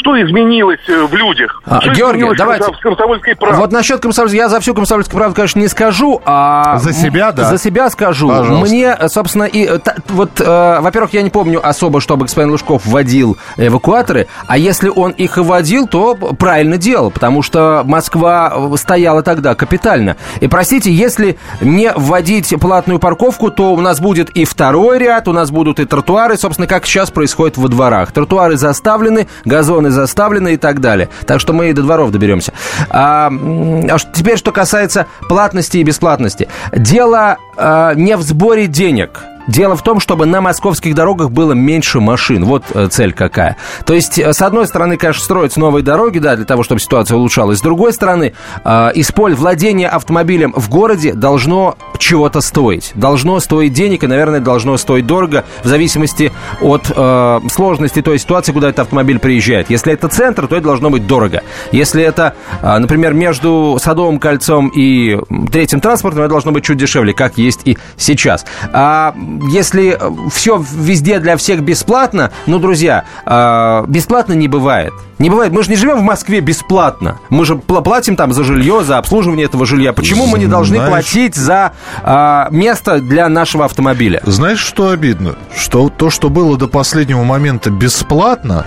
Что 0.00 0.20
изменилось 0.22 0.78
э, 0.88 1.06
в 1.06 1.14
людях? 1.14 1.60
А, 1.66 1.80
что 1.80 1.92
Георгий, 1.92 2.24
давайте. 2.36 2.72
в 2.72 2.78
комсомольской 2.78 3.34
правде? 3.34 3.58
Вот 3.58 3.72
насчет 3.72 4.00
комсомольской... 4.00 4.38
Я 4.38 4.48
за 4.48 4.60
всю 4.60 4.72
комсомольскую 4.74 5.18
правду, 5.18 5.34
конечно, 5.34 5.58
не 5.58 5.66
скажу, 5.66 6.22
а... 6.24 6.78
За 6.78 6.92
себя, 6.92 7.32
да. 7.32 7.44
За 7.50 7.58
себя 7.58 7.90
скажу. 7.90 8.28
Пожалуйста. 8.28 8.72
Мне, 8.74 8.96
собственно, 9.08 9.42
и... 9.44 9.64
э, 9.66 9.78
та- 9.78 9.96
Вот, 10.08 10.40
э, 10.40 10.78
во-первых, 10.80 11.14
я 11.14 11.22
не 11.22 11.30
помню 11.30 11.60
особо, 11.66 12.00
чтобы 12.00 12.26
господин 12.26 12.50
Лужков 12.52 12.86
вводил 12.86 13.38
эвакуаторы, 13.56 14.28
а 14.46 14.56
если 14.56 14.88
он 14.88 15.10
их 15.10 15.36
и 15.36 15.40
вводил, 15.40 15.88
то 15.88 16.14
правильно 16.14 16.76
делал, 16.76 17.10
потому 17.10 17.42
что 17.42 17.82
Москва 17.84 18.52
э, 18.54 18.76
стояла 18.76 19.22
тогда 19.22 19.56
капитально. 19.56 20.16
И, 20.40 20.46
простите, 20.46 20.92
если 20.92 21.38
не 21.60 21.92
вводить 21.96 22.54
платную 22.60 23.00
парковку, 23.00 23.50
то 23.50 23.72
у 23.72 23.80
нас 23.80 23.98
будет 24.00 24.30
и 24.30 24.44
второй 24.44 24.98
ряд, 24.98 25.26
у 25.26 25.32
нас 25.32 25.50
будут 25.50 25.80
и 25.80 25.86
тротуары, 25.86 26.36
собственно, 26.36 26.68
как 26.68 26.86
сейчас 26.86 27.10
происходит 27.10 27.56
во 27.56 27.66
дворах. 27.66 28.12
Тротуары 28.12 28.56
заставлены, 28.56 29.26
газоны 29.44 29.87
заставлены 29.90 30.54
и 30.54 30.56
так 30.56 30.80
далее. 30.80 31.08
Так 31.26 31.40
что 31.40 31.52
мы 31.52 31.70
и 31.70 31.72
до 31.72 31.82
дворов 31.82 32.10
доберемся. 32.10 32.52
А, 32.90 33.30
а 33.30 33.98
теперь, 34.14 34.36
что 34.36 34.52
касается 34.52 35.06
платности 35.28 35.78
и 35.78 35.82
бесплатности. 35.82 36.48
Дело 36.72 37.38
а, 37.56 37.94
не 37.94 38.16
в 38.16 38.22
сборе 38.22 38.66
денег. 38.66 39.20
Дело 39.48 39.76
в 39.76 39.82
том, 39.82 39.98
чтобы 39.98 40.26
на 40.26 40.42
московских 40.42 40.94
дорогах 40.94 41.30
было 41.30 41.54
меньше 41.54 42.00
машин. 42.00 42.44
Вот 42.44 42.64
э, 42.74 42.88
цель 42.90 43.14
какая. 43.14 43.56
То 43.86 43.94
есть, 43.94 44.18
э, 44.18 44.34
с 44.34 44.42
одной 44.42 44.66
стороны, 44.66 44.98
конечно, 44.98 45.24
строятся 45.24 45.58
новые 45.58 45.82
дороги, 45.82 46.18
да, 46.18 46.36
для 46.36 46.44
того, 46.44 46.62
чтобы 46.62 46.82
ситуация 46.82 47.16
улучшалась. 47.16 47.58
С 47.58 47.62
другой 47.62 47.94
стороны, 47.94 48.34
э, 48.62 48.90
исполь- 48.94 49.34
владение 49.34 49.88
автомобилем 49.88 50.52
в 50.54 50.68
городе 50.68 51.14
должно 51.14 51.78
чего-то 52.08 52.40
стоить. 52.40 52.92
Должно 52.94 53.38
стоить 53.40 53.72
денег 53.74 54.02
и, 54.02 54.06
наверное, 54.06 54.40
должно 54.40 54.76
стоить 54.78 55.06
дорого 55.06 55.44
в 55.62 55.68
зависимости 55.68 56.32
от 56.62 56.90
э, 56.94 57.40
сложности 57.50 58.00
той 58.00 58.18
ситуации, 58.18 58.52
куда 58.52 58.68
этот 58.70 58.80
автомобиль 58.80 59.18
приезжает. 59.18 59.68
Если 59.68 59.92
это 59.92 60.08
центр, 60.08 60.46
то 60.46 60.56
это 60.56 60.64
должно 60.64 60.88
быть 60.88 61.06
дорого. 61.06 61.42
Если 61.70 62.02
это, 62.02 62.34
э, 62.62 62.78
например, 62.78 63.12
между 63.12 63.76
Садовым 63.80 64.18
кольцом 64.18 64.68
и 64.68 65.18
третьим 65.52 65.80
транспортом, 65.80 66.20
это 66.22 66.30
должно 66.30 66.50
быть 66.52 66.64
чуть 66.64 66.78
дешевле, 66.78 67.12
как 67.12 67.36
есть 67.36 67.60
и 67.66 67.76
сейчас. 67.98 68.46
А 68.72 69.14
если 69.52 69.98
все 70.32 70.64
везде 70.74 71.18
для 71.18 71.36
всех 71.36 71.60
бесплатно, 71.60 72.30
ну, 72.46 72.58
друзья, 72.58 73.04
э, 73.26 73.84
бесплатно 73.86 74.32
не 74.32 74.48
бывает. 74.48 74.92
Не 75.18 75.30
бывает. 75.30 75.52
Мы 75.52 75.64
же 75.64 75.70
не 75.70 75.76
живем 75.76 75.98
в 75.98 76.02
Москве 76.02 76.38
бесплатно. 76.40 77.18
Мы 77.28 77.44
же 77.44 77.54
пла- 77.54 77.82
платим 77.82 78.14
там 78.14 78.32
за 78.32 78.44
жилье, 78.44 78.84
за 78.84 78.98
обслуживание 78.98 79.46
этого 79.46 79.66
жилья. 79.66 79.92
Почему 79.92 80.26
мы 80.26 80.38
не 80.38 80.46
должны 80.46 80.76
Знаешь- 80.76 80.90
платить 80.92 81.34
за 81.34 81.72
а, 82.02 82.48
место 82.50 83.00
для 83.00 83.28
нашего 83.28 83.64
автомобиля? 83.64 84.20
Знаешь, 84.24 84.58
что 84.60 84.90
обидно? 84.90 85.34
Что 85.56 85.88
то, 85.88 86.10
что 86.10 86.28
было 86.30 86.56
до 86.56 86.68
последнего 86.68 87.22
момента 87.24 87.70
бесплатно, 87.70 88.66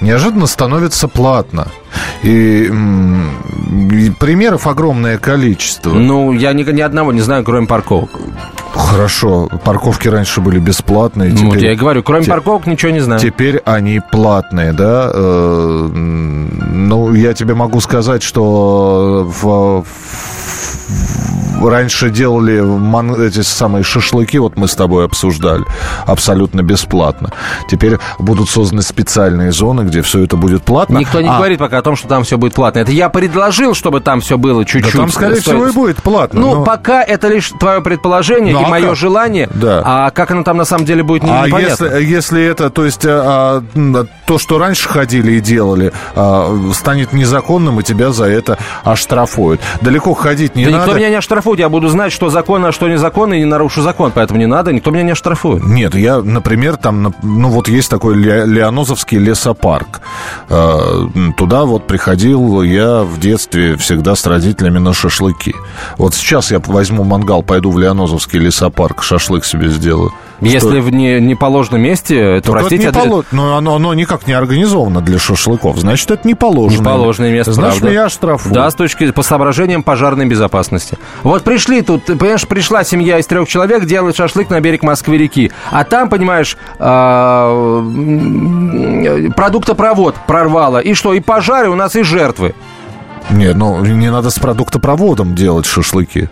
неожиданно 0.00 0.46
становится 0.46 1.08
платно. 1.08 1.68
И, 2.22 2.64
и 3.92 4.10
примеров 4.18 4.66
огромное 4.66 5.18
количество. 5.18 5.90
Ну, 5.92 6.32
я 6.32 6.52
ни, 6.52 6.62
ни 6.70 6.80
одного 6.80 7.12
не 7.12 7.20
знаю, 7.20 7.44
кроме 7.44 7.66
парковок. 7.66 8.10
Хорошо, 8.74 9.48
парковки 9.64 10.08
раньше 10.08 10.40
были 10.40 10.58
бесплатные. 10.58 11.30
Ну, 11.30 11.50
теперь- 11.50 11.64
я 11.66 11.72
и 11.72 11.76
говорю, 11.76 12.02
кроме 12.02 12.24
те- 12.24 12.30
парковок 12.30 12.66
ничего 12.66 12.90
не 12.92 13.00
знаю. 13.00 13.20
Теперь 13.20 13.58
они 13.66 14.00
платные, 14.10 14.72
да? 14.72 15.10
Э, 15.12 15.88
Ну, 15.92 17.12
я 17.14 17.34
тебе 17.34 17.54
могу 17.54 17.80
сказать, 17.80 18.22
что 18.22 19.24
в, 19.28 19.82
в- 19.82 19.84
раньше 21.70 22.10
делали 22.10 22.60
ман- 22.60 23.20
эти 23.20 23.40
самые 23.42 23.82
шашлыки, 23.84 24.38
вот 24.38 24.56
мы 24.56 24.68
с 24.68 24.74
тобой 24.74 25.04
обсуждали, 25.04 25.64
абсолютно 26.06 26.62
бесплатно. 26.62 27.30
Теперь 27.70 27.98
будут 28.18 28.48
созданы 28.50 28.82
специальные 28.82 29.52
зоны, 29.52 29.82
где 29.82 30.02
все 30.02 30.24
это 30.24 30.36
будет 30.36 30.62
платно. 30.62 30.98
Никто 30.98 31.20
не 31.20 31.28
А, 31.28 31.36
говорит 31.36 31.58
пока 31.58 31.78
о 31.78 31.82
том, 31.82 31.96
что 31.96 32.08
там 32.08 32.24
все 32.24 32.38
будет 32.38 32.54
платно. 32.54 32.80
Это 32.80 32.92
я 32.92 33.08
предложил, 33.08 33.74
чтобы 33.74 34.00
там 34.00 34.20
все 34.20 34.38
было 34.38 34.60
Да 34.62 34.68
чуть-чуть. 34.68 34.92
там, 34.92 35.10
скорее 35.10 35.36
стоит- 35.36 35.56
всего, 35.56 35.66
и 35.68 35.72
будет 35.72 36.02
платно. 36.02 36.40
Ну, 36.40 36.54
но- 36.56 36.64
пока 36.64 37.02
это 37.02 37.28
лишь 37.28 37.50
твое 37.60 37.80
предположение 37.80 38.54
Ну, 38.54 38.60
и 38.62 38.64
а 38.64 38.68
мое 38.68 38.88
как? 38.88 38.96
желание. 38.96 39.48
Да. 39.54 39.82
А 39.84 40.10
как 40.10 40.30
оно 40.30 40.42
там 40.42 40.56
на 40.56 40.64
самом 40.64 40.84
деле 40.84 41.02
будет, 41.02 41.22
не, 41.22 41.30
А 41.30 41.46
непонятно. 41.46 41.84
если, 41.86 42.04
если 42.04 42.42
это, 42.44 42.70
то 42.70 42.84
есть 42.84 43.02
а, 43.06 43.62
м, 43.74 44.08
то, 44.26 44.38
что 44.38 44.58
раньше 44.58 44.88
ходили 44.88 45.32
и 45.32 45.40
делали, 45.40 45.92
а, 46.16 46.54
станет 46.74 47.12
незаконным, 47.12 47.80
и 47.80 47.82
тебя 47.82 48.12
за 48.12 48.24
это 48.26 48.58
оштрафуют. 48.84 49.60
Далеко 49.80 50.14
ходить 50.14 50.54
не 50.56 50.64
да 50.66 50.70
надо. 50.72 50.84
никто 50.84 50.98
меня 50.98 51.10
не 51.10 51.16
оштрафует, 51.16 51.51
я 51.58 51.68
буду 51.68 51.88
знать, 51.88 52.12
что 52.12 52.28
законно, 52.30 52.68
а 52.68 52.72
что 52.72 52.88
незаконно, 52.88 53.34
и 53.34 53.38
не 53.40 53.44
нарушу 53.44 53.82
закон, 53.82 54.12
поэтому 54.14 54.38
не 54.38 54.46
надо, 54.46 54.72
никто 54.72 54.90
меня 54.90 55.02
не 55.04 55.12
оштрафует. 55.12 55.64
Нет, 55.64 55.94
я, 55.94 56.20
например, 56.22 56.76
там, 56.76 57.14
ну 57.22 57.48
вот 57.48 57.68
есть 57.68 57.90
такой 57.90 58.14
Ле- 58.16 58.46
Леонозовский 58.46 59.18
лесопарк. 59.18 60.00
Э, 60.48 61.06
Туда 61.36 61.64
вот 61.64 61.86
приходил 61.86 62.62
я 62.62 63.02
в 63.02 63.18
детстве 63.18 63.76
всегда 63.76 64.14
с 64.14 64.26
родителями 64.26 64.78
на 64.78 64.92
шашлыки. 64.92 65.54
Вот 65.98 66.14
сейчас 66.14 66.50
я 66.50 66.60
возьму 66.66 67.04
мангал, 67.04 67.42
пойду 67.42 67.70
в 67.70 67.78
Леонозовский 67.78 68.38
лесопарк, 68.38 69.02
шашлык 69.02 69.44
себе 69.44 69.68
сделаю. 69.68 70.12
Если 70.42 70.80
в 70.80 70.90
не, 70.90 71.20
неположенном 71.20 71.80
месте, 71.80 72.18
это, 72.18 72.48
Только 72.48 72.60
простите, 72.60 72.88
это 72.88 73.00
не 73.00 73.06
поло- 73.06 73.24
но 73.30 73.56
оно, 73.56 73.76
оно 73.76 73.94
никак 73.94 74.26
не 74.26 74.32
организовано 74.32 75.00
для 75.00 75.18
шашлыков. 75.18 75.78
Значит, 75.78 76.10
это 76.10 76.26
не 76.26 76.34
положено. 76.34 76.80
Неположенное 76.80 77.32
место, 77.32 77.52
Значит, 77.52 77.78
правда. 77.80 77.90
меня 77.90 78.04
оштрафуют. 78.06 78.54
Да, 78.54 78.70
с 78.70 78.74
точки 78.74 79.10
по 79.12 79.22
соображениям 79.22 79.82
пожарной 79.82 80.26
безопасности. 80.26 80.98
Вот 81.22 81.44
пришли 81.44 81.82
тут, 81.82 82.06
понимаешь, 82.06 82.46
пришла 82.46 82.82
семья 82.84 83.18
из 83.18 83.26
трех 83.26 83.48
человек 83.48 83.84
делать 83.84 84.16
шашлык 84.16 84.50
на 84.50 84.60
берег 84.60 84.82
Москвы-реки. 84.82 85.52
А 85.70 85.84
там, 85.84 86.08
понимаешь, 86.08 86.56
а, 86.78 87.80
продуктопровод 89.36 90.16
прорвало. 90.26 90.78
И 90.78 90.94
что, 90.94 91.14
и 91.14 91.20
пожары, 91.20 91.68
у 91.68 91.76
нас 91.76 91.94
и 91.96 92.02
жертвы. 92.02 92.54
Нет, 93.30 93.56
ну 93.56 93.84
не 93.84 94.10
надо 94.10 94.30
с 94.30 94.38
продуктопроводом 94.38 95.34
делать 95.34 95.66
шашлыки. 95.66 96.28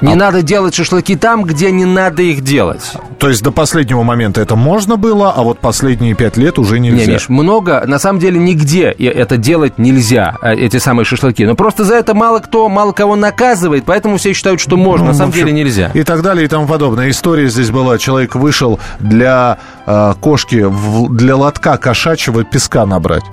Не 0.00 0.14
надо 0.14 0.42
делать 0.42 0.74
шашлыки 0.74 1.16
там, 1.16 1.42
где 1.44 1.70
не 1.72 1.84
надо 1.84 2.22
их 2.22 2.42
делать. 2.42 2.92
То 3.18 3.28
есть 3.28 3.42
до 3.42 3.50
последнего 3.50 4.04
момента 4.04 4.40
это 4.40 4.54
можно 4.54 4.96
было, 4.96 5.32
а 5.32 5.42
вот 5.42 5.58
последние 5.58 6.14
пять 6.14 6.36
лет 6.36 6.58
уже 6.58 6.78
Не, 6.78 6.90
нельзя. 6.90 7.12
Миш, 7.12 7.28
много, 7.28 7.82
на 7.86 7.98
самом 7.98 8.20
деле, 8.20 8.38
нигде 8.38 8.90
это 8.90 9.36
делать 9.36 9.78
нельзя, 9.78 10.36
э, 10.40 10.54
эти 10.54 10.76
самые 10.76 11.04
шашлыки. 11.04 11.44
Но 11.44 11.56
просто 11.56 11.82
за 11.84 11.96
это 11.96 12.14
мало 12.14 12.38
кто, 12.38 12.68
мало 12.68 12.92
кого 12.92 13.16
наказывает, 13.16 13.84
поэтому 13.86 14.18
все 14.18 14.34
считают, 14.34 14.60
что 14.60 14.76
можно, 14.76 15.06
Ну, 15.06 15.12
на 15.12 15.18
самом 15.18 15.30
общем, 15.30 15.46
деле 15.46 15.56
нельзя. 15.58 15.90
И 15.94 16.04
так 16.04 16.22
далее, 16.22 16.44
и 16.44 16.48
тому 16.48 16.66
подобное. 16.68 17.10
История 17.10 17.48
здесь 17.48 17.70
была. 17.70 17.98
Человек 17.98 18.36
вышел 18.36 18.78
для 19.00 19.58
э, 19.86 20.14
кошки, 20.20 20.62
в- 20.64 21.12
для 21.12 21.34
лотка 21.34 21.76
кошачьего 21.76 22.44
песка 22.44 22.86
набрать. 22.86 23.24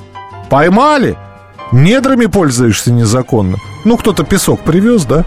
Поймали? 0.50 1.16
Недрами 1.72 2.26
пользуешься 2.28 2.92
незаконно. 2.92 3.58
Ну, 3.84 3.98
кто-то 3.98 4.24
песок 4.24 4.62
привез, 4.62 5.06
да? 5.06 5.26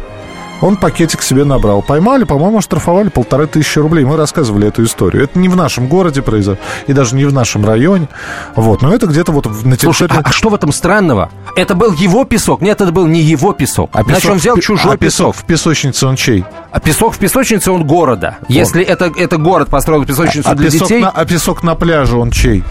Он 0.61 0.77
пакетик 0.77 1.23
себе 1.23 1.45
набрал. 1.45 1.83
Поймали, 1.83 2.25
по-моему, 2.25 2.59
оштрафовали 2.59 3.09
полторы 3.09 3.47
тысячи 3.47 3.79
рублей. 3.79 4.05
Мы 4.05 4.17
рассказывали 4.17 4.69
эту 4.69 4.85
историю. 4.85 5.25
Это 5.25 5.39
не 5.39 5.49
в 5.49 5.57
нашем 5.57 5.87
городе 5.87 6.21
произошло, 6.23 6.61
и 6.87 6.93
даже 6.93 7.15
не 7.15 7.25
в 7.25 7.33
нашем 7.33 7.65
районе. 7.65 8.09
Вот, 8.57 8.83
но 8.83 8.93
это 8.95 9.07
где-то 9.07 9.33
вот 9.33 9.47
на 9.47 9.77
Слушай, 9.77 10.09
территории... 10.09 10.23
а, 10.25 10.29
а 10.29 10.33
что 10.33 10.49
в 10.49 10.55
этом 10.55 10.73
странного? 10.73 11.31
Это 11.57 11.75
был 11.75 11.93
его 11.93 12.25
песок? 12.25 12.61
Нет, 12.61 12.81
это 12.81 12.91
был 12.91 13.07
не 13.07 13.21
его 13.21 13.53
песок. 13.53 13.91
А 13.93 14.03
Значит, 14.03 14.31
он 14.31 14.39
взял 14.39 14.57
пе- 14.57 14.63
чужой 14.63 14.95
а 14.95 14.97
песок. 14.97 15.37
В 15.37 15.45
песочнице 15.45 16.07
он 16.07 16.17
чей? 16.17 16.45
А 16.73 16.81
песок 16.81 17.15
в 17.15 17.19
песочнице, 17.19 17.71
он 17.71 17.87
города. 17.87 18.39
Если 18.49 18.83
это, 18.83 19.13
это 19.17 19.37
город 19.37 19.69
построил 19.69 20.05
песочницу 20.05 20.49
А 20.49 20.55
для 20.55 20.71
песок, 20.71 20.89
детей... 20.89 21.03
на, 21.03 21.11
а 21.11 21.25
песок 21.25 21.63
на 21.63 21.75
пляже 21.75 22.17
он 22.17 22.31
чей? 22.31 22.65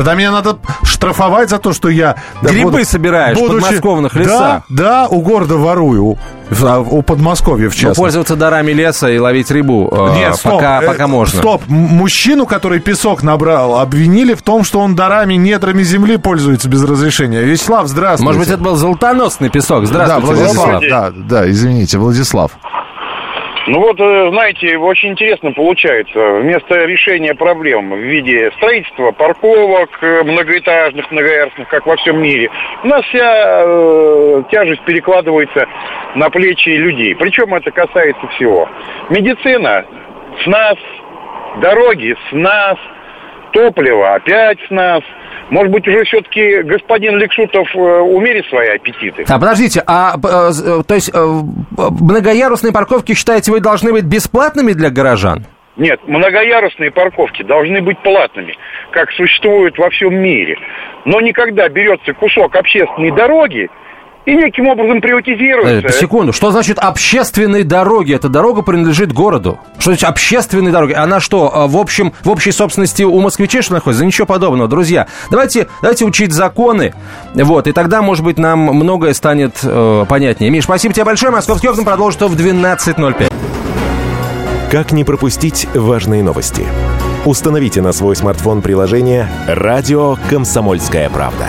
Тогда 0.00 0.14
меня 0.14 0.32
надо 0.32 0.56
штрафовать 0.82 1.50
за 1.50 1.58
то, 1.58 1.74
что 1.74 1.90
я... 1.90 2.16
да, 2.40 2.48
Грибы 2.48 2.86
собираешь 2.86 3.36
в 3.36 3.46
подмосковных 3.46 4.14
лесах. 4.14 4.62
Да, 4.70 5.04
да, 5.04 5.08
у 5.08 5.20
города 5.20 5.58
ворую. 5.58 6.16
А, 6.62 6.80
У 6.80 7.02
Подмосковья, 7.02 7.68
в 7.68 7.72
Но 7.72 7.74
частности. 7.74 8.00
пользоваться 8.00 8.34
дарами 8.34 8.72
леса 8.72 9.10
и 9.10 9.18
ловить 9.18 9.50
рыбу 9.50 9.90
э, 9.92 10.14
Нет, 10.14 10.36
стоп, 10.36 10.52
пока, 10.54 10.82
э, 10.82 10.86
пока 10.86 11.06
можно. 11.06 11.38
Стоп, 11.38 11.64
мужчину, 11.68 12.46
который 12.46 12.80
песок 12.80 13.22
набрал, 13.22 13.78
обвинили 13.78 14.32
в 14.32 14.40
том, 14.40 14.64
что 14.64 14.80
он 14.80 14.96
дарами, 14.96 15.34
недрами 15.34 15.82
земли 15.82 16.16
пользуется 16.16 16.70
без 16.70 16.82
разрешения. 16.82 17.42
Вячеслав, 17.42 17.86
здравствуйте. 17.86 18.24
Может 18.24 18.40
быть, 18.40 18.48
это 18.48 18.62
был 18.62 18.76
золотоносный 18.76 19.50
песок. 19.50 19.84
Здравствуйте, 19.84 20.26
да, 20.26 20.34
Владислав. 20.34 20.66
Владислав. 20.66 21.12
Да, 21.12 21.12
да, 21.28 21.50
извините, 21.50 21.98
Владислав. 21.98 22.52
Ну 23.66 23.80
вот, 23.80 24.00
э, 24.00 24.30
знаете, 24.30 24.78
очень 24.78 25.10
интересно 25.10 25.52
получается. 25.52 26.18
Вместо 26.40 26.84
решения 26.84 27.34
проблем 27.34 27.90
в 27.90 27.98
виде 27.98 28.50
строительства 28.56 29.12
парковок 29.12 29.90
э, 30.00 30.22
многоэтажных, 30.22 31.10
многоярусных, 31.10 31.68
как 31.68 31.86
во 31.86 31.96
всем 31.96 32.22
мире, 32.22 32.50
у 32.82 32.86
нас 32.86 33.04
вся 33.06 33.62
э, 33.64 34.42
тяжесть 34.50 34.82
перекладывается 34.84 35.66
на 36.14 36.30
плечи 36.30 36.70
людей. 36.70 37.14
Причем 37.14 37.54
это 37.54 37.70
касается 37.70 38.26
всего. 38.28 38.68
Медицина 39.10 39.84
с 40.42 40.46
нас, 40.46 40.76
дороги 41.60 42.16
с 42.30 42.32
нас, 42.32 42.76
топливо 43.52 44.14
опять 44.14 44.58
с 44.66 44.70
нас– 44.70 45.02
может 45.50 45.72
быть, 45.72 45.86
уже 45.86 46.04
все-таки 46.04 46.62
господин 46.62 47.18
Лексутов 47.18 47.68
э, 47.74 47.78
умерит 47.78 48.46
свои 48.46 48.68
аппетиты? 48.68 49.24
А 49.28 49.38
подождите, 49.38 49.82
а 49.86 50.14
э, 50.14 50.50
э, 50.64 50.82
то 50.86 50.94
есть 50.94 51.12
многоярусные 51.76 52.72
парковки, 52.72 53.14
считаете, 53.14 53.50
вы 53.50 53.60
должны 53.60 53.92
быть 53.92 54.04
бесплатными 54.04 54.72
для 54.72 54.90
горожан? 54.90 55.44
Нет, 55.76 56.00
многоярусные 56.06 56.90
парковки 56.90 57.42
должны 57.42 57.80
быть 57.80 57.98
платными, 58.00 58.54
как 58.92 59.10
существуют 59.12 59.76
во 59.78 59.90
всем 59.90 60.14
мире. 60.14 60.56
Но 61.04 61.20
никогда 61.20 61.68
берется 61.68 62.12
кусок 62.12 62.54
общественной 62.54 63.10
дороги 63.10 63.68
и 64.26 64.34
неким 64.34 64.68
образом 64.68 65.00
приватизируется. 65.00 65.88
Э, 65.88 65.92
секунду, 65.92 66.32
что 66.32 66.50
значит 66.50 66.78
общественные 66.78 67.64
дороги? 67.64 68.14
Эта 68.14 68.28
дорога 68.28 68.62
принадлежит 68.62 69.12
городу. 69.12 69.58
Что 69.78 69.90
значит 69.90 70.08
общественные 70.08 70.72
дороги? 70.72 70.92
Она 70.92 71.20
что, 71.20 71.50
э, 71.52 71.66
в, 71.66 71.76
общем, 71.76 72.12
в 72.22 72.30
общей 72.30 72.52
собственности 72.52 73.02
у 73.02 73.18
москвичей 73.20 73.62
что 73.62 73.74
находится? 73.74 74.04
Ничего 74.04 74.26
подобного, 74.26 74.68
друзья. 74.68 75.06
Давайте, 75.30 75.68
давайте 75.82 76.04
учить 76.04 76.32
законы, 76.32 76.94
вот, 77.34 77.66
и 77.66 77.72
тогда, 77.72 78.02
может 78.02 78.24
быть, 78.24 78.38
нам 78.38 78.60
многое 78.60 79.14
станет 79.14 79.58
э, 79.62 80.04
понятнее. 80.08 80.50
Миш, 80.50 80.64
спасибо 80.64 80.94
тебе 80.94 81.04
большое. 81.04 81.32
Московский 81.32 81.68
окна 81.68 81.84
продолжит 81.84 82.20
в 82.20 82.36
12.05. 82.36 83.32
Как 84.70 84.92
не 84.92 85.04
пропустить 85.04 85.66
важные 85.74 86.22
новости? 86.22 86.64
Установите 87.24 87.82
на 87.82 87.92
свой 87.92 88.16
смартфон 88.16 88.62
приложение 88.62 89.28
«Радио 89.46 90.16
Комсомольская 90.28 91.10
правда». 91.10 91.48